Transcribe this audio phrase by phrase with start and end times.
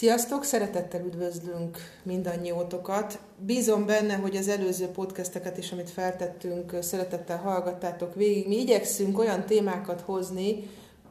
[0.00, 0.44] Sziasztok!
[0.44, 3.18] Szeretettel üdvözlünk mindannyiótokat.
[3.38, 8.48] Bízom benne, hogy az előző podcasteket is, amit feltettünk, szeretettel hallgattátok végig.
[8.48, 10.70] Mi igyekszünk olyan témákat hozni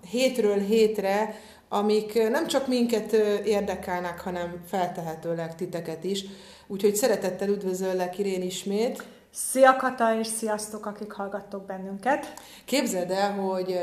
[0.09, 1.35] hétről hétre,
[1.67, 3.13] amik nem csak minket
[3.45, 6.25] érdekelnek, hanem feltehetőleg titeket is.
[6.67, 9.03] Úgyhogy szeretettel üdvözöllek Irén ismét.
[9.33, 12.33] Szia Kata, és sziasztok, akik hallgattok bennünket.
[12.65, 13.79] Képzeld el, hogy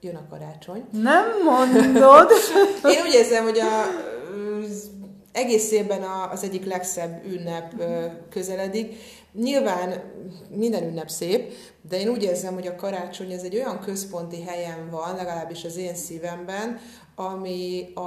[0.00, 0.84] jön a karácsony.
[0.90, 2.30] Nem mondod!
[2.94, 4.14] Én úgy érzem, hogy a
[5.36, 7.74] egész évben az egyik legszebb ünnep
[8.30, 8.94] közeledik.
[9.32, 10.02] Nyilván
[10.50, 11.52] minden ünnep szép,
[11.88, 15.76] de én úgy érzem, hogy a karácsony ez egy olyan központi helyen van, legalábbis az
[15.76, 16.78] én szívemben,
[17.14, 18.00] ami a,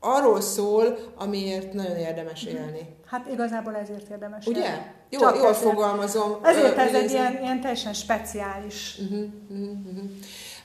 [0.00, 2.56] arról szól, amiért nagyon érdemes mhm.
[2.56, 2.96] élni.
[3.06, 4.64] Hát igazából ezért érdemes Ugye?
[4.64, 4.92] élni.
[5.10, 5.70] Jó, Csak jól ezért.
[5.70, 6.38] fogalmazom.
[6.42, 8.98] Ezért ez egy ilyen, ilyen teljesen speciális.
[9.02, 10.10] Uh-huh, uh-huh, uh-huh.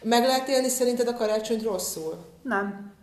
[0.02, 2.17] Meg lehet élni szerinted a karácsonyt rosszul?
[2.41, 2.98] Nem.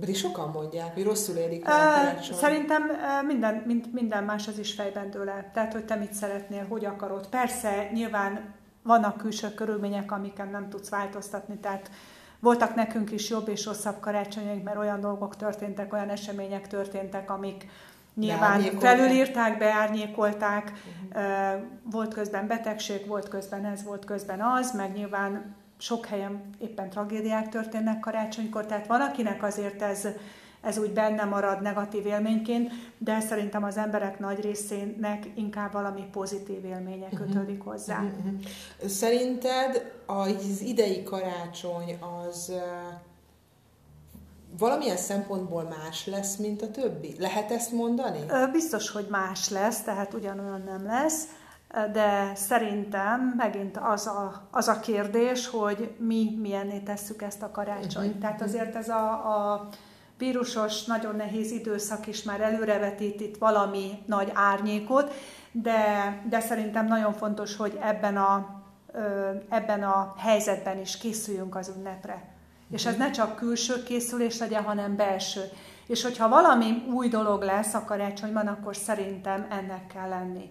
[0.00, 1.72] Pedig sokan mondják, hogy rosszul érik a.
[2.32, 2.82] Szerintem
[3.26, 5.50] minden, mind, minden más az is fejben dől el.
[5.52, 7.26] Tehát, hogy te mit szeretnél, hogy akarod.
[7.26, 11.90] Persze, nyilván vannak külső körülmények, amiken nem tudsz változtatni, tehát
[12.40, 17.66] voltak nekünk is jobb és rosszabb karácsonyaink, mert olyan dolgok történtek, olyan események történtek, amik
[18.14, 21.62] nyilván felülírták, beárnyékolták, uh-huh.
[21.90, 27.48] volt közben betegség, volt közben ez, volt közben az, meg nyilván sok helyen éppen tragédiák
[27.48, 30.08] történnek karácsonykor, tehát van, akinek azért ez,
[30.60, 36.64] ez úgy benne marad negatív élményként, de szerintem az emberek nagy részének inkább valami pozitív
[36.64, 37.16] élménye mhm.
[37.16, 38.00] kötődik hozzá.
[38.00, 38.40] Uh-huh.
[38.86, 42.52] Szerinted az idei karácsony az
[44.58, 47.14] valamilyen szempontból más lesz, mint a többi?
[47.18, 48.20] Lehet ezt mondani?
[48.52, 51.24] Biztos, hogy más lesz, tehát ugyanolyan nem lesz
[51.92, 58.06] de szerintem megint az a, az a kérdés, hogy mi milyenné tesszük ezt a karácsonyt.
[58.06, 58.20] Uh-huh.
[58.20, 59.68] Tehát azért ez a, a
[60.18, 65.12] vírusos, nagyon nehéz időszak is már előrevetít itt valami nagy árnyékot,
[65.52, 65.78] de,
[66.28, 68.62] de szerintem nagyon fontos, hogy ebben a,
[69.48, 72.32] ebben a helyzetben is készüljünk az ünnepre.
[72.70, 75.40] És ez ne csak külső készülés legyen, hanem belső.
[75.86, 80.50] És hogyha valami új dolog lesz a karácsonyban, akkor szerintem ennek kell lenni.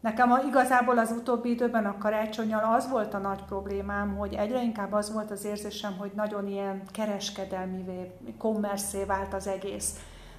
[0.00, 4.62] Nekem a, igazából az utóbbi időben a karácsonyjal az volt a nagy problémám, hogy egyre
[4.62, 9.94] inkább az volt az érzésem, hogy nagyon ilyen kereskedelmivé, kommerszé vált az egész.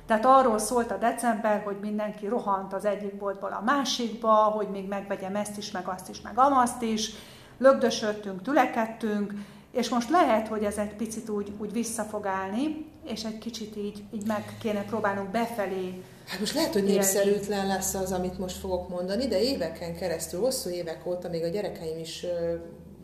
[0.06, 4.88] Tehát arról szólt a december, hogy mindenki rohant az egyik boltból a másikba, hogy még
[4.88, 7.14] megvegyem ezt is, meg azt is, meg amazt is,
[7.58, 9.34] lögdösödtünk, tülekedtünk,
[9.72, 13.76] és most lehet, hogy ez egy picit úgy, úgy vissza fog állni, és egy kicsit
[13.76, 18.58] így, így meg kéne próbálnunk befelé Hát most lehet, hogy népszerűtlen lesz az, amit most
[18.58, 22.26] fogok mondani, de éveken keresztül, hosszú évek óta, még a gyerekeim is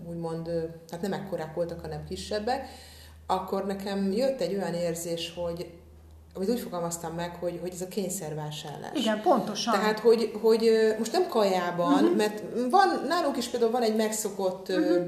[0.09, 0.49] úgymond,
[0.91, 2.67] hát nem ekkorák voltak, hanem kisebbek,
[3.25, 5.71] akkor nekem jött egy olyan érzés, hogy
[6.33, 8.99] amit úgy fogalmaztam meg, hogy, hogy ez a kényszervásárlás.
[8.99, 9.73] Igen, pontosan.
[9.73, 12.15] Tehát, hogy, hogy most nem kajában, uh-huh.
[12.15, 15.07] mert van, nálunk is például van egy megszokott uh-huh.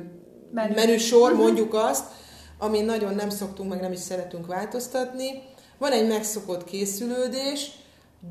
[0.51, 0.73] Menü.
[0.73, 1.43] menüsor, uh-huh.
[1.43, 2.03] mondjuk azt,
[2.57, 5.43] amin nagyon nem szoktunk, meg nem is szeretünk változtatni.
[5.77, 7.71] Van egy megszokott készülődés,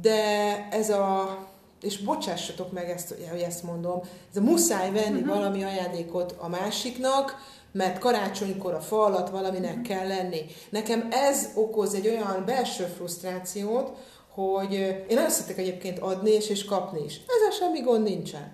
[0.02, 0.22] de
[0.70, 1.38] ez a,
[1.80, 5.36] és bocsássatok meg ezt, hogy ezt mondom, ez a muszáj venni uh-huh.
[5.36, 7.36] valami ajándékot a másiknak,
[7.72, 9.86] mert karácsonykor a fa alatt valaminek uh-huh.
[9.86, 10.44] kell lenni.
[10.70, 13.96] Nekem ez okoz egy olyan belső frusztrációt,
[14.34, 14.72] hogy
[15.08, 17.20] én nagyon szeretek egyébként adni és, és kapni is.
[17.26, 18.52] Ezzel semmi gond nincsen.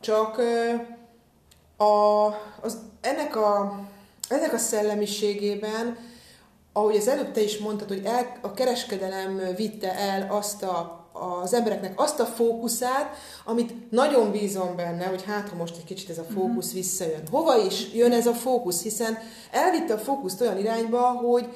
[0.00, 0.40] Csak
[1.78, 2.26] a,
[2.60, 3.80] az, ennek, a,
[4.28, 5.96] ennek a szellemiségében
[6.72, 11.06] ahogy az előbb te is mondtad, hogy el, a kereskedelem vitte el azt a,
[11.42, 16.10] az embereknek azt a fókuszát, amit nagyon bízom benne, hogy hát ha most egy kicsit
[16.10, 16.76] ez a fókusz mhm.
[16.76, 17.22] visszajön.
[17.30, 18.82] Hova is jön ez a fókusz?
[18.82, 19.18] Hiszen
[19.50, 21.48] elvitte a fókuszt olyan irányba, hogy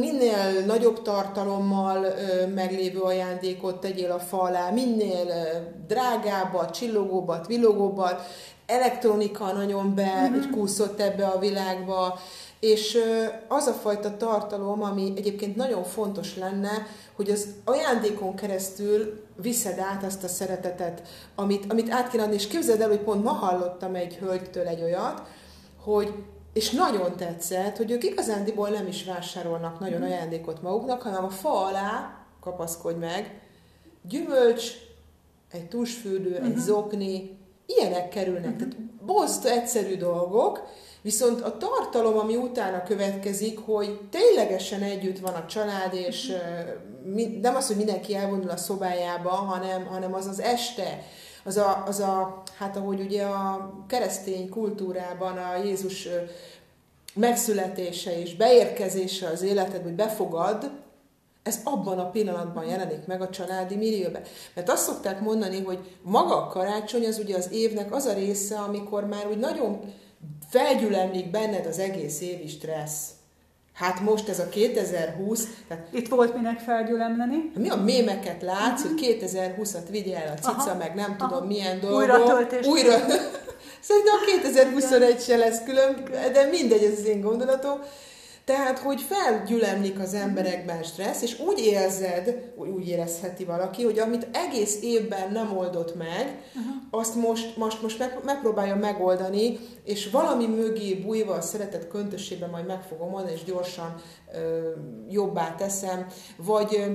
[0.00, 8.22] minél nagyobb tartalommal ö, meglévő ajándékot tegyél a fa alá, minél ö, drágábbat, csillogóbbat, villogóbbat,
[8.66, 10.50] elektronika nagyon be, mm-hmm.
[10.50, 12.18] kúszott ebbe a világba,
[12.60, 12.98] és
[13.48, 16.86] az a fajta tartalom, ami egyébként nagyon fontos lenne,
[17.16, 21.02] hogy az ajándékon keresztül viszed át azt a szeretetet,
[21.34, 22.34] amit, amit át kell adni.
[22.34, 25.22] És képzeld el, hogy pont ma hallottam egy hölgytől egy olyat,
[25.82, 26.14] hogy
[26.52, 30.10] és nagyon tetszett, hogy ők igazándiból nem is vásárolnak nagyon mhm.
[30.10, 33.40] ajándékot maguknak, hanem a fa alá, kapaszkodj meg,
[34.02, 34.72] gyümölcs,
[35.50, 36.46] egy tusfürdő, uh-huh.
[36.46, 36.60] egy mhm.
[36.60, 38.44] zokni, ilyenek kerülnek.
[38.44, 38.58] Uh-huh.
[38.58, 40.62] Tehát boszta egyszerű dolgok,
[41.06, 46.32] Viszont a tartalom, ami utána következik, hogy ténylegesen együtt van a család, és
[47.40, 51.02] nem az, hogy mindenki elvonul a szobájába, hanem, hanem az az este,
[51.44, 56.08] az a, az a, hát ahogy ugye a keresztény kultúrában a Jézus
[57.14, 60.70] megszületése és beérkezése az életedbe, hogy befogad,
[61.46, 64.22] ez abban a pillanatban jelenik meg a családi millióben.
[64.54, 68.58] Mert azt szokták mondani, hogy maga a karácsony az ugye az évnek az a része,
[68.58, 69.80] amikor már úgy nagyon
[70.48, 73.08] felgyülemlik benned az egész évi stressz.
[73.72, 75.48] Hát most ez a 2020...
[75.68, 77.50] Tehát Itt volt minek felgyülemleni.
[77.54, 79.00] Mi a mémeket látsz, uh-huh.
[79.00, 80.74] hogy 2020-at vigye el a cica, Aha.
[80.74, 81.46] meg nem tudom Aha.
[81.46, 82.00] milyen dolgok.
[82.00, 82.66] Újra töltés.
[82.66, 82.98] Újra.
[83.88, 87.80] Szerintem a 2021 se lesz külön, de mindegy, ez az én gondolatom.
[88.46, 94.78] Tehát, hogy felgyülemlik az emberekben stressz, és úgy érzed, úgy érezheti valaki, hogy amit egész
[94.82, 96.74] évben nem oldott meg, uh-huh.
[96.90, 102.66] azt most, most, most meg, megpróbálja megoldani, és valami mögé bújva a szeretet köntösségben majd
[102.66, 103.94] meg fogom mondani, és gyorsan
[104.34, 104.70] ö,
[105.10, 106.06] jobbá teszem,
[106.36, 106.92] vagy ö,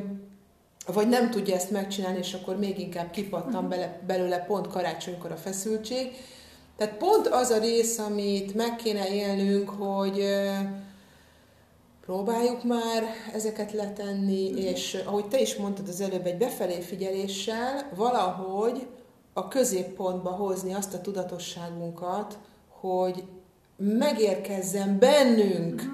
[0.94, 3.70] vagy nem tudja ezt megcsinálni, és akkor még inkább kipattam uh-huh.
[3.70, 6.12] bele, belőle pont karácsonykor a feszültség.
[6.78, 10.24] Tehát pont az a rész, amit meg kéne élnünk, hogy
[12.12, 13.04] próbáljuk már
[13.34, 14.56] ezeket letenni, mm.
[14.56, 18.88] és ahogy te is mondtad az előbb, egy befelé figyeléssel valahogy
[19.34, 22.38] a középpontba hozni azt a tudatosságunkat,
[22.68, 23.24] hogy
[23.78, 25.88] megérkezzen bennünk mm.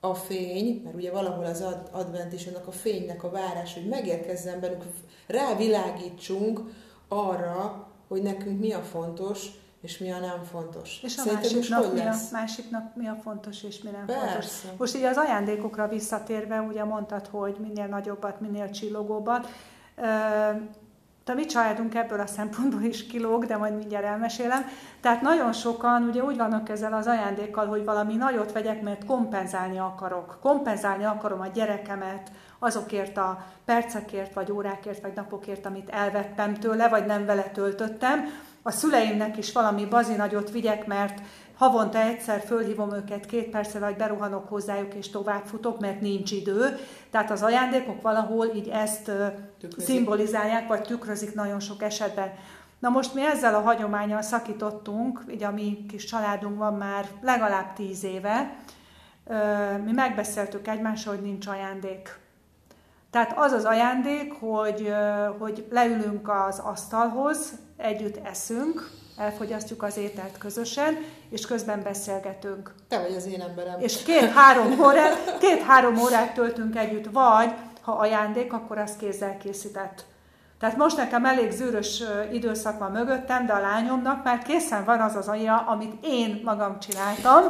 [0.00, 4.60] a fény, mert ugye valahol az advent is annak a fénynek a várás, hogy megérkezzen
[4.60, 4.84] bennünk,
[5.26, 6.60] rávilágítsunk
[7.08, 9.48] arra, hogy nekünk mi a fontos,
[9.84, 10.98] és mi a nem fontos.
[11.02, 14.48] És a másiknak mi, a, másiknak mi a fontos, és mi nem Persze.
[14.48, 14.78] fontos.
[14.78, 19.48] Most így az ajándékokra visszatérve, ugye mondtad, hogy minél nagyobbat, minél csillogóbbat.
[21.24, 24.66] De mi családunk ebből a szempontból is kilóg, de majd mindjárt elmesélem.
[25.00, 29.78] Tehát nagyon sokan ugye úgy vannak ezzel az ajándékkal, hogy valami nagyot vegyek, mert kompenzálni
[29.78, 30.38] akarok.
[30.40, 37.06] Kompenzálni akarom a gyerekemet azokért a percekért, vagy órákért, vagy napokért, amit elvettem tőle, vagy
[37.06, 38.28] nem vele töltöttem
[38.66, 41.20] a szüleimnek is valami bazinagyot vigyek, mert
[41.56, 46.78] havonta egyszer fölhívom őket két percre, vagy beruhanok hozzájuk, és tovább futok, mert nincs idő.
[47.10, 49.10] Tehát az ajándékok valahol így ezt
[49.60, 49.94] Tükrözik.
[49.94, 52.32] szimbolizálják, vagy tükrözik nagyon sok esetben.
[52.78, 57.72] Na most mi ezzel a hagyományal szakítottunk, így a mi kis családunk van már legalább
[57.72, 58.56] tíz éve,
[59.84, 62.22] mi megbeszéltük egymással, hogy nincs ajándék.
[63.14, 64.94] Tehát az az ajándék, hogy,
[65.38, 70.96] hogy leülünk az asztalhoz, együtt eszünk, elfogyasztjuk az ételt közösen,
[71.30, 72.74] és közben beszélgetünk.
[72.88, 73.80] Te vagy az én emberem.
[73.80, 80.04] És két-három órát, két-három órát töltünk együtt, vagy ha ajándék, akkor az kézzel készített.
[80.58, 82.02] Tehát most nekem elég zűrös
[82.32, 86.78] időszak van mögöttem, de a lányomnak már készen van az az anya, amit én magam
[86.80, 87.42] csináltam,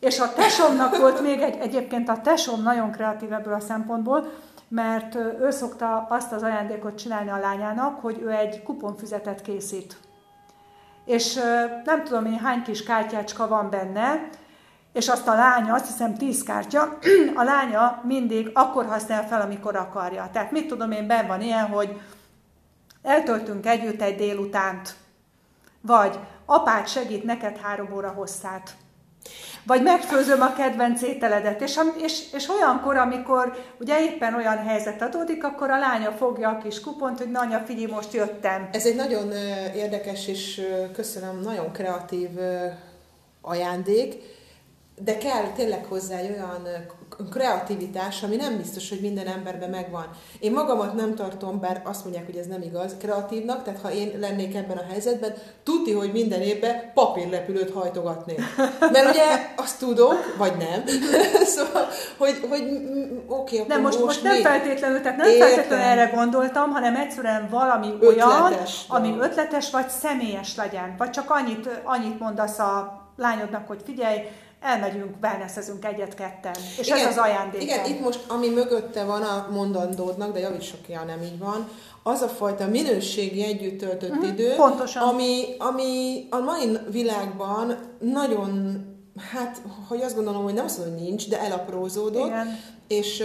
[0.00, 4.26] és a tesomnak volt még egy, egyébként a tesom nagyon kreatív ebből a szempontból,
[4.68, 9.96] mert ő szokta azt az ajándékot csinálni a lányának, hogy ő egy kuponfüzetet készít.
[11.04, 11.34] És
[11.84, 14.28] nem tudom én hány kis kártyácska van benne,
[14.92, 16.98] és azt a lánya, azt hiszem tíz kártya,
[17.40, 20.28] a lánya mindig akkor használ fel, amikor akarja.
[20.32, 22.00] Tehát mit tudom én, ben van ilyen, hogy
[23.02, 24.94] eltöltünk együtt egy délutánt,
[25.80, 28.76] vagy apád segít neked három óra hosszát.
[29.66, 35.44] Vagy megfőzöm a kedvenc ételedet, és, és, és olyankor, amikor ugye éppen olyan helyzet adódik,
[35.44, 38.68] akkor a lánya fogja a kis kupont, hogy nanya, figyelj, most jöttem.
[38.72, 39.32] Ez egy nagyon
[39.74, 40.60] érdekes és
[40.92, 42.28] köszönöm, nagyon kreatív
[43.40, 44.14] ajándék,
[44.98, 46.68] de kell tényleg hozzá egy olyan
[47.30, 50.06] kreativitás, ami nem biztos, hogy minden emberben megvan.
[50.38, 54.12] Én magamat nem tartom, bár azt mondják, hogy ez nem igaz, kreatívnak, tehát ha én
[54.20, 58.40] lennék ebben a helyzetben, tudti, hogy minden évben papírlepülőt hajtogatnék.
[58.80, 59.24] Mert ugye
[59.56, 60.84] azt tudok, vagy nem.
[61.56, 62.62] szóval, hogy, hogy
[63.26, 65.48] oké, okay, Nem, most, most, most nem feltétlenül, tehát nem Értem.
[65.48, 70.94] feltétlenül erre gondoltam, hanem egyszerűen valami ötletes, olyan, ami ötletes vagy személyes legyen.
[70.98, 74.18] Vagy csak annyit, annyit mondasz a lányodnak, hogy figyelj,
[74.64, 76.54] elmegyünk, wellnessezünk egyet-ketten.
[76.78, 77.62] És igen, ez az ajándék.
[77.62, 81.68] Igen, itt most, ami mögötte van a mondandódnak, de javítsok ki, ha nem így van,
[82.02, 85.02] az a fajta minőségi együtt töltött uh-huh, idő, pontosan.
[85.02, 88.82] Ami, ami a mai világban nagyon,
[89.32, 92.58] hát, hogy azt gondolom, hogy nem azt mondom, hogy nincs, de elaprózódott, Igen.
[92.88, 93.22] és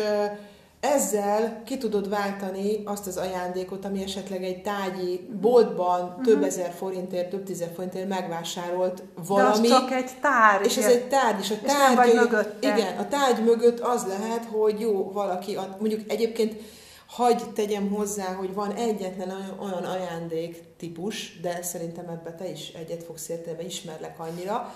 [0.80, 6.24] ezzel ki tudod váltani azt az ajándékot, ami esetleg egy tárgyi boltban uh-huh.
[6.24, 9.68] több ezer forintért, több tízer forintért megvásárolt valami.
[9.68, 10.66] De az csak egy tárgy.
[10.66, 14.80] És ez egy tárgy, és a tárgy, és igen, a tárgy mögött az lehet, hogy
[14.80, 16.62] jó, valaki, mondjuk egyébként
[17.08, 23.04] hagy tegyem hozzá, hogy van egyetlen olyan ajándék típus, de szerintem ebbe te is egyet
[23.04, 24.74] fogsz érteni, ismerlek annyira,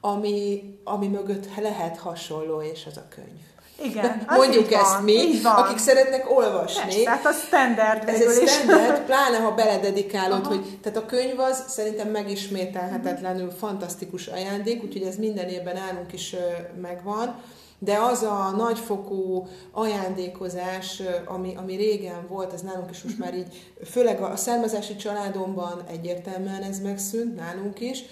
[0.00, 3.53] ami, ami mögött lehet hasonló, és az a könyv.
[3.82, 6.82] Igen, mondjuk ezt van, mi, akik szeretnek olvasni.
[6.82, 10.48] Persze, tehát a standard Ez egy standard, pláne ha belededikálod, Aha.
[10.48, 16.36] hogy tehát a könyv az szerintem megismételhetetlenül fantasztikus ajándék, úgyhogy ez minden évben állunk is
[16.80, 17.42] megvan
[17.78, 23.72] de az a nagyfokú ajándékozás, ami, ami régen volt, ez nálunk is most már így,
[23.84, 28.04] főleg a származási családomban egyértelműen ez megszűnt, nálunk is,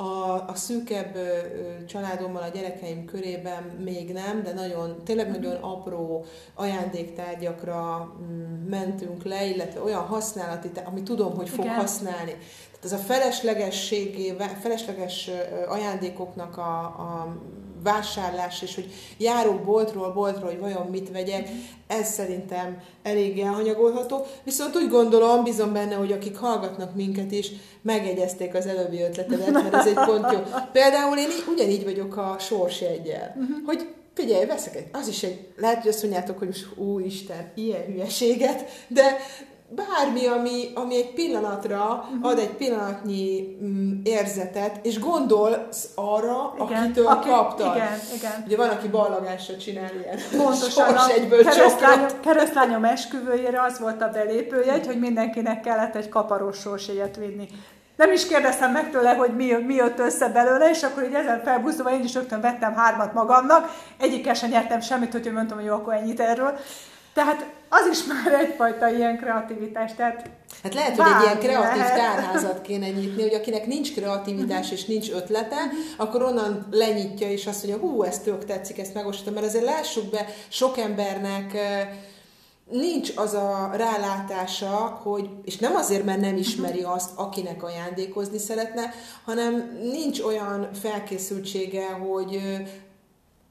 [0.00, 1.18] a, a szűkebb
[1.86, 6.24] családommal, a gyerekeim körében még nem, de nagyon, tényleg nagyon apró
[6.54, 11.76] ajándéktárgyakra mm, mentünk le, illetve olyan használati, ami tudom, hogy fog Igen.
[11.76, 12.30] használni.
[12.30, 15.30] Tehát ez a feleslegességével, felesleges
[15.68, 17.36] ajándékoknak a, a
[17.82, 21.48] vásárlás, és hogy járok boltról boltról, hogy vajon mit vegyek,
[21.86, 24.26] ez szerintem eléggé elhanyagolható.
[24.44, 27.50] Viszont úgy gondolom, bízom benne, hogy akik hallgatnak minket is,
[27.82, 30.38] megegyezték az előbbi ötletedet, mert ez egy pont jó.
[30.72, 33.56] Például én ugyanígy vagyok a sorsjegyel, uh-huh.
[33.66, 37.84] hogy figyelj, veszek egy, az is egy, lehet, hogy azt mondjátok, hogy most úristen, ilyen
[37.84, 39.16] hülyeséget, de
[39.68, 42.30] bármi, ami, ami egy pillanatra uh-huh.
[42.30, 47.76] ad egy pillanatnyi mm, érzetet, és gondolsz arra, igen, akitől aki, kaptad.
[47.76, 48.42] Igen, igen.
[48.46, 54.08] Ugye van, aki ballagásra csinál ilyen Pontosan, a egyből keresztlányom, keresztlányom esküvőjére az volt a
[54.08, 57.48] belépőjegy, hogy mindenkinek kellett egy kaparós sorsjegyet vinni.
[57.96, 61.42] Nem is kérdeztem meg tőle, hogy mi, mi jött össze belőle, és akkor így ezen
[61.44, 65.74] felbuzdulva én is rögtön vettem hármat magamnak, egyikkel sem nyertem semmit, hogy mondtam, hogy jó,
[65.74, 66.58] akkor ennyit erről.
[67.14, 69.94] Tehát az is már egyfajta ilyen kreativitás.
[69.94, 70.30] Tehát
[70.62, 71.96] Hát lehet, hogy egy ilyen kreatív lehet.
[71.96, 75.56] tárházat kéne nyitni, hogy akinek nincs kreativitás és nincs ötlete,
[75.96, 80.10] akkor onnan lenyitja és azt mondja, hú, ez tök tetszik, ezt megosítom, mert azért lássuk
[80.10, 81.56] be, sok embernek
[82.70, 88.94] nincs az a rálátása, hogy, és nem azért, mert nem ismeri azt, akinek ajándékozni szeretne,
[89.24, 92.40] hanem nincs olyan felkészültsége, hogy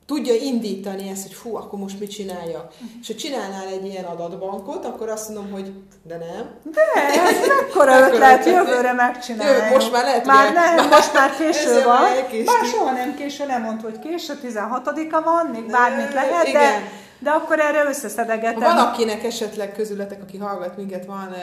[0.07, 2.57] tudja indítani ezt, hogy fú, akkor most mit csinálja.
[2.57, 2.89] Uh-huh.
[3.01, 5.73] És ha csinálnál egy ilyen adatbankot, akkor azt mondom, hogy
[6.03, 6.49] de nem.
[6.63, 6.81] De,
[7.21, 9.65] ez mekkora ötlet, jövőre megcsinálja.
[9.65, 12.01] Jö, most már lehet, már nem, már, most már késő van.
[12.45, 17.29] Már soha nem késő, nem mondta, hogy késő, 16-a van, még bármit lehet, de, de
[17.29, 18.61] akkor erre összeszedegetem.
[18.61, 21.35] Ha valakinek esetleg közületek, aki hallgat minket, van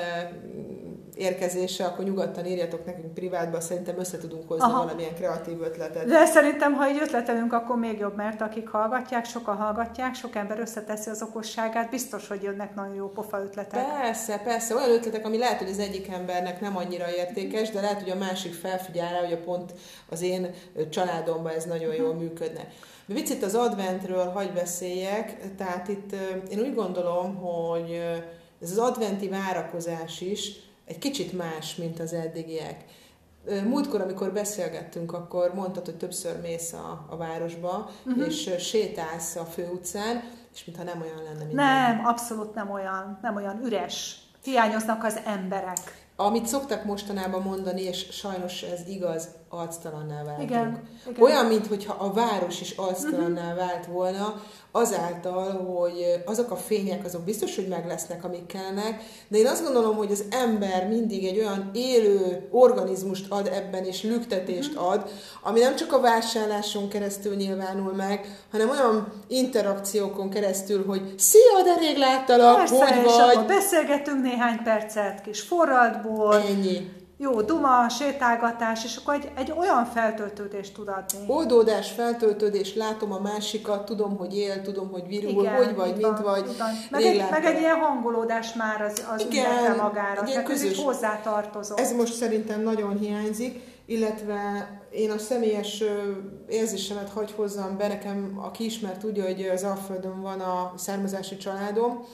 [1.16, 4.82] érkezése, akkor nyugodtan írjatok nekünk privátba, szerintem össze tudunk hozni Aha.
[4.82, 6.06] valamilyen kreatív ötletet.
[6.06, 10.58] De szerintem, ha így ötletelünk, akkor még jobb, mert akik hallgatják, sokan hallgatják, sok ember
[10.58, 13.84] összeteszi az okosságát, biztos, hogy jönnek nagyon jó pofa ötletek.
[14.00, 18.02] Persze, persze, olyan ötletek, ami lehet, hogy az egyik embernek nem annyira értékes, de lehet,
[18.02, 19.72] hogy a másik felfigyel rá, hogy a pont
[20.08, 20.50] az én
[20.90, 22.68] családomban ez nagyon jól működne.
[23.06, 26.12] De viccit az adventről hagy beszéljek, tehát itt
[26.50, 28.00] én úgy gondolom, hogy
[28.62, 30.52] ez az adventi várakozás is,
[30.84, 32.84] egy kicsit más, mint az eddigiek.
[33.64, 38.26] Múltkor, amikor beszélgettünk, akkor mondtad, hogy többször mész a, a városba, uh-huh.
[38.26, 40.22] és sétálsz a főutcán,
[40.54, 44.18] és mintha nem olyan lenne, mint Nem, abszolút nem olyan, nem olyan üres.
[44.42, 45.78] Hiányoznak az emberek.
[46.16, 50.50] Amit szoktak mostanában mondani, és sajnos ez igaz, arctalanná váltunk.
[50.50, 51.22] Igen, igen.
[51.22, 53.58] Olyan, mintha a város is arctalanná uh-huh.
[53.58, 54.34] vált volna,
[54.76, 59.62] azáltal, hogy azok a fények, azok biztos, hogy meg lesznek, amik kellnek, de én azt
[59.62, 64.84] gondolom, hogy az ember mindig egy olyan élő organizmust ad ebben, és lüktetést mhm.
[64.84, 65.10] ad,
[65.42, 71.74] ami nem csak a vásárláson keresztül nyilvánul meg, hanem olyan interakciókon keresztül, hogy szia, de
[71.78, 73.46] rég láttalak, Persze, hogy vagy.
[73.46, 76.36] Beszélgetünk néhány percet, kis forradból.
[76.36, 81.24] Ennyi jó duma, sétálgatás, és akkor egy, egy olyan feltöltődést tud adni.
[81.26, 86.18] Oldódás, feltöltődés, látom a másikat, tudom, hogy él, tudom, hogy virul, Igen, hogy vagy, mint
[86.18, 86.44] vagy.
[86.90, 90.70] Meg egy, meg egy ilyen hangolódás már az, az Igen, magára, egy tehát közös, ez
[90.70, 91.76] is hozzátartozó.
[91.76, 95.82] Ez most szerintem nagyon hiányzik, illetve én a személyes
[96.48, 102.04] érzésemet hagy hozzam be, nekem aki ismer tudja, hogy az Alföldön van a származási családom,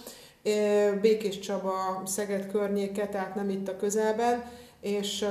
[1.00, 4.44] Békés Csaba, Szeged környéke, tehát nem itt a közelben,
[4.80, 5.26] és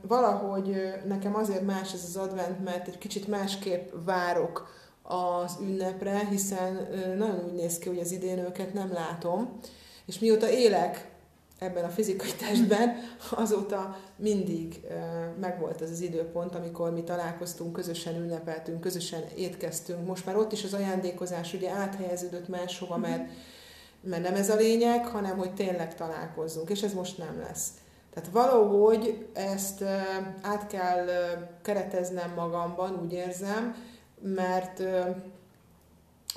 [0.00, 4.68] valahogy nekem azért más ez az advent, mert egy kicsit másképp várok
[5.02, 9.58] az ünnepre, hiszen nagyon úgy néz ki, hogy az idén őket nem látom,
[10.06, 11.08] és mióta élek
[11.58, 12.96] ebben a fizikai testben,
[13.30, 14.80] azóta mindig
[15.40, 20.06] megvolt ez az időpont, amikor mi találkoztunk, közösen ünnepeltünk, közösen étkeztünk.
[20.06, 23.30] Most már ott is az ajándékozás ugye áthelyeződött máshova, mert,
[24.00, 27.68] mert nem ez a lényeg, hanem hogy tényleg találkozzunk, és ez most nem lesz.
[28.16, 29.82] Tehát valahogy ezt
[30.42, 31.06] át kell
[31.62, 33.74] kereteznem magamban, úgy érzem,
[34.22, 34.82] mert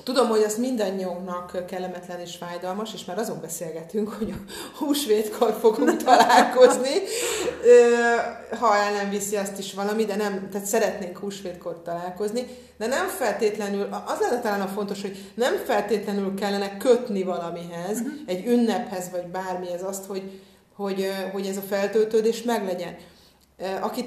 [0.04, 6.02] Tudom, hogy az mindannyiunknak kellemetlen és fájdalmas, és már azon beszélgetünk, hogy a húsvétkor fogunk
[6.04, 6.94] találkozni,
[8.58, 12.46] ha el nem viszi azt is valami, de nem, tehát szeretnénk húsvétkor találkozni,
[12.78, 18.12] de nem feltétlenül, az lenne talán a fontos, hogy nem feltétlenül kellene kötni valamihez, uh-huh.
[18.26, 20.40] egy ünnephez, vagy bármihez azt, hogy,
[20.80, 22.96] hogy, hogy ez a feltöltődés meglegyen.
[23.80, 24.04] Aki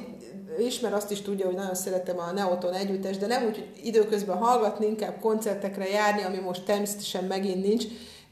[0.60, 4.38] ismer, azt is tudja, hogy nagyon szeretem a Neoton együttes, de nem úgy, hogy időközben
[4.38, 7.84] hallgatni, inkább koncertekre járni, ami most természetesen megint nincs,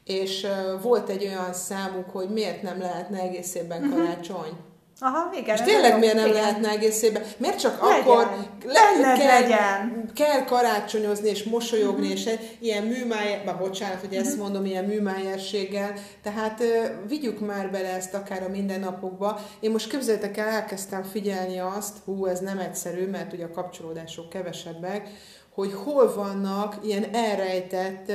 [0.04, 0.46] és
[0.82, 3.90] volt egy olyan számuk, hogy miért nem lehetne egész évben mhm.
[3.90, 4.36] karácsony.
[4.36, 4.71] Uh-huh.
[5.04, 5.56] Aha, igen.
[5.56, 6.40] És tényleg miért nem igen.
[6.40, 7.22] lehetne egész évben?
[7.36, 8.00] Miért csak legyen.
[8.00, 8.30] akkor
[8.64, 10.10] le, kell, legyen.
[10.14, 12.12] kell karácsonyozni és mosolyogni, uh-huh.
[12.12, 14.42] és egy ilyen műmájer, bár bocsánat, hogy ezt uh-huh.
[14.42, 15.92] mondom, ilyen műmájerséggel,
[16.22, 16.62] tehát
[17.08, 19.40] vigyük már bele ezt akár a mindennapokba.
[19.60, 24.28] Én most képzeljétek el, elkezdtem figyelni azt, hú, ez nem egyszerű, mert ugye a kapcsolódások
[24.28, 25.08] kevesebbek,
[25.54, 28.12] hogy hol vannak ilyen elrejtett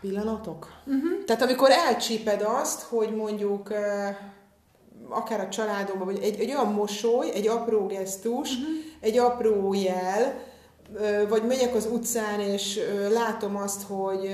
[0.00, 0.72] pillanatok.
[0.86, 1.24] Uh-huh.
[1.26, 3.72] Tehát amikor elcsíped azt, hogy mondjuk
[5.10, 8.68] akár a családomban, vagy egy, egy olyan mosoly, egy apró gesztus, uh-huh.
[9.00, 10.48] egy apró jel,
[11.28, 12.80] vagy megyek az utcán, és
[13.12, 14.30] látom azt, hogy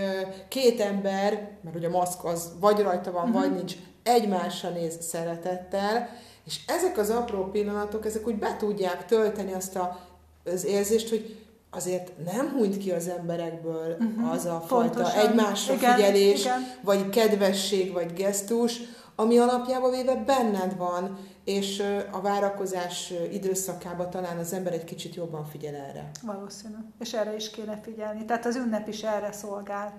[0.48, 3.40] két ember, mert ugye a maszk az vagy rajta van, uh-huh.
[3.40, 6.08] vagy nincs, egymásra néz szeretettel,
[6.46, 10.00] és ezek az apró pillanatok, ezek úgy be tudják tölteni azt a,
[10.44, 11.36] az érzést, hogy
[11.70, 14.32] azért nem hunyt ki az emberekből uh-huh.
[14.32, 15.26] az a fajta Pontosan.
[15.26, 16.66] egymásra igen, figyelés, igen.
[16.82, 18.80] vagy kedvesség, vagy gesztus,
[19.16, 25.44] ami alapjában véve benned van, és a várakozás időszakában talán az ember egy kicsit jobban
[25.44, 26.10] figyel erre.
[26.22, 26.76] Valószínű.
[26.98, 28.24] És erre is kéne figyelni.
[28.24, 29.92] Tehát az ünnep is erre szolgál.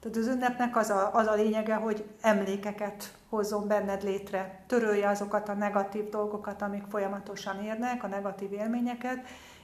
[0.00, 4.64] Tehát az ünnepnek az a, az a lényege, hogy emlékeket hozzon benned létre.
[4.66, 9.18] Törölje azokat a negatív dolgokat, amik folyamatosan érnek, a negatív élményeket,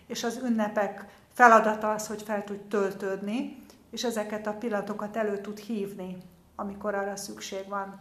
[0.06, 5.58] és az ünnepek feladata az, hogy fel tud töltődni, és ezeket a pillanatokat elő tud
[5.58, 6.16] hívni,
[6.56, 8.00] amikor arra szükség van.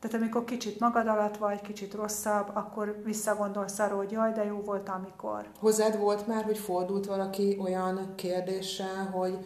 [0.00, 4.60] Tehát amikor kicsit magad alatt vagy, kicsit rosszabb, akkor visszagondolsz arra, hogy jaj, de jó
[4.60, 5.48] volt amikor.
[5.58, 9.38] Hozzád volt már, hogy fordult valaki olyan kérdéssel, hogy,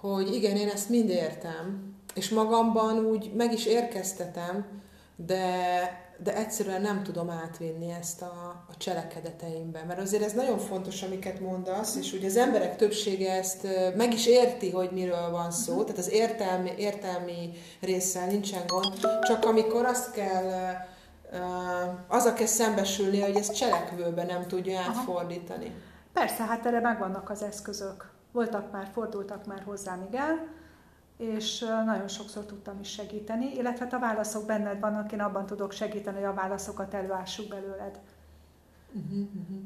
[0.00, 4.64] hogy igen, én ezt mind értem, és magamban úgy meg is érkeztetem,
[5.16, 5.48] de
[6.22, 9.84] de egyszerűen nem tudom átvinni ezt a, a cselekedeteimbe.
[9.86, 14.26] Mert azért ez nagyon fontos, amiket mondasz, és ugye az emberek többsége ezt meg is
[14.26, 15.86] érti, hogy miről van szó, uh-huh.
[15.86, 20.74] tehát az értelmi, értelmi résszel nincsen gond, csak amikor azt kell,
[22.08, 25.74] az a kell szembesülni, hogy ezt cselekvőbe nem tudja átfordítani.
[26.12, 28.10] Persze, hát erre megvannak az eszközök.
[28.32, 30.48] Voltak már, fordultak már hozzám, igen
[31.16, 35.72] és nagyon sokszor tudtam is segíteni, illetve hát a válaszok benned vannak, én abban tudok
[35.72, 37.98] segíteni, hogy a válaszokat előássuk belőled.
[38.92, 39.56] Uh-huh, uh-huh.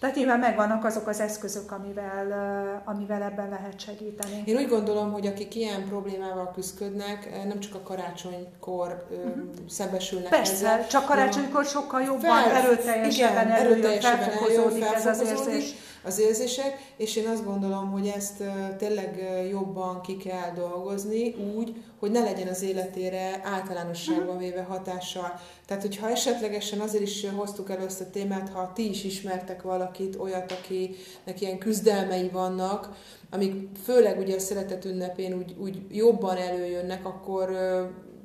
[0.00, 4.42] Tehát nyilván megvannak azok az eszközök, amivel, amivel ebben lehet segíteni.
[4.44, 9.42] Én úgy gondolom, hogy akik ilyen problémával küzdködnek, nem csak a karácsonykor uh-huh.
[9.68, 10.86] szembesülnek Persze, ezzel.
[10.86, 16.92] csak karácsonykor sokkal jobban, fel, erőteljesebben igen, előjön, erőteljesebben felfokozódik ez az érzés az érzések,
[16.96, 18.42] és én azt gondolom, hogy ezt
[18.78, 24.44] tényleg jobban ki kell dolgozni úgy, hogy ne legyen az életére általánosságban mhm.
[24.44, 25.40] véve hatással.
[25.66, 30.16] Tehát, hogyha esetlegesen azért is hoztuk elő ezt a témát, ha ti is ismertek valakit,
[30.16, 32.88] olyat, akinek ilyen küzdelmei vannak,
[33.30, 37.50] amik főleg ugye a szeretet ünnepén úgy, úgy jobban előjönnek, akkor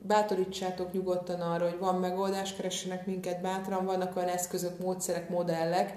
[0.02, 5.94] bátorítsátok nyugodtan arra, hogy van megoldás, keressenek minket bátran, vannak olyan eszközök, módszerek, modellek,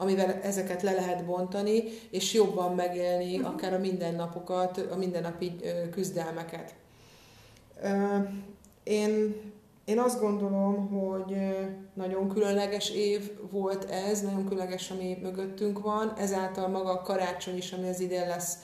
[0.00, 3.52] amivel ezeket le lehet bontani, és jobban megélni uh-huh.
[3.52, 5.56] akár a mindennapokat, a mindennapi
[5.90, 6.74] küzdelmeket.
[8.82, 9.34] Én,
[9.84, 11.36] én azt gondolom, hogy
[11.94, 17.72] nagyon különleges év volt ez, nagyon különleges, ami mögöttünk van, ezáltal maga a karácsony is,
[17.72, 18.58] ami az idén lesz,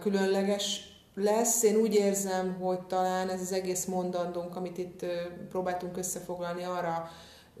[0.00, 1.62] különleges lesz.
[1.62, 5.04] Én úgy érzem, hogy talán ez az egész mondandónk, amit itt
[5.50, 7.10] próbáltunk összefoglalni, arra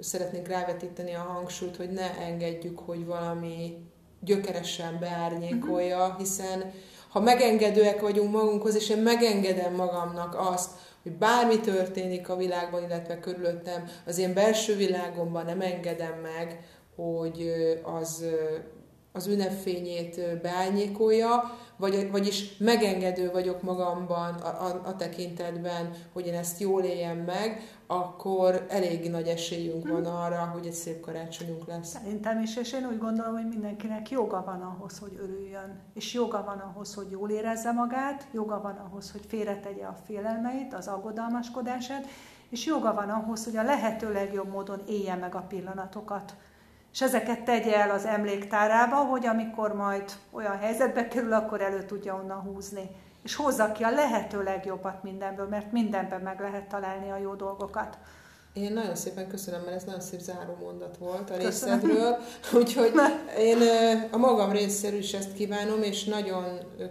[0.00, 3.76] szeretnénk rávetíteni a hangsúlyt, hogy ne engedjük, hogy valami
[4.20, 6.18] gyökeresen beárnyékolja, mhm.
[6.18, 6.72] hiszen
[7.08, 10.70] ha megengedőek vagyunk magunkhoz, és én megengedem magamnak azt,
[11.02, 16.64] hogy bármi történik a világban, illetve körülöttem, az én belső világomban nem engedem meg,
[16.96, 17.52] hogy
[17.82, 18.24] az,
[19.16, 26.60] az ünnepfényét beárnyékolja, vagy, vagyis megengedő vagyok magamban a, a, a tekintetben, hogy én ezt
[26.60, 30.14] jól éljem meg, akkor elég nagy esélyünk van mhm.
[30.14, 31.88] arra, hogy egy szép karácsonyunk lesz.
[31.88, 36.44] Szerintem is, és én úgy gondolom, hogy mindenkinek joga van ahhoz, hogy örüljön, és joga
[36.44, 42.06] van ahhoz, hogy jól érezze magát, joga van ahhoz, hogy félretegye a félelmeit, az aggodalmaskodását,
[42.48, 46.34] és joga van ahhoz, hogy a lehető legjobb módon élje meg a pillanatokat.
[46.94, 52.14] És ezeket tegye el az emléktárába, hogy amikor majd olyan helyzetbe kerül, akkor elő tudja
[52.14, 52.90] onnan húzni.
[53.22, 57.98] És hozza ki a lehető legjobbat mindenből, mert mindenben meg lehet találni a jó dolgokat.
[58.52, 62.16] Én nagyon szépen köszönöm, mert ez nagyon szép záró mondat volt a részedről.
[62.60, 62.92] Úgyhogy
[63.38, 63.58] én
[64.10, 66.44] a magam részéről is ezt kívánom, és nagyon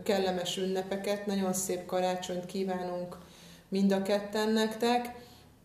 [0.04, 3.18] kellemes ünnepeket, nagyon szép karácsonyt kívánunk
[3.70, 5.16] mind a ketten nektek.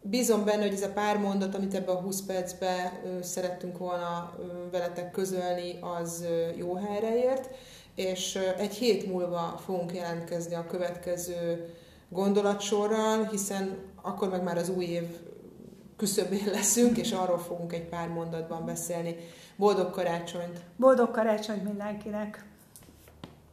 [0.03, 4.33] Bízom benne, hogy ez a pár mondat, amit ebbe a 20 percbe szerettünk volna
[4.71, 7.51] veletek közölni, az jó helyre ért,
[7.95, 11.75] és egy hét múlva fogunk jelentkezni a következő
[12.09, 15.07] gondolatsorral, hiszen akkor meg már az új év
[15.97, 19.17] küszöbén leszünk, és arról fogunk egy pár mondatban beszélni.
[19.57, 20.61] Boldog karácsonyt!
[20.77, 22.45] Boldog karácsonyt mindenkinek!